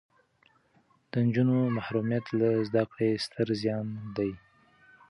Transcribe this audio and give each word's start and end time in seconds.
د 1.09 1.11
نجونو 1.25 1.57
محرومیت 1.75 2.25
له 2.39 2.49
زده 2.67 2.83
کړې 2.91 3.09
ستر 3.25 3.47
زیان 3.61 3.87
دی. 4.17 4.31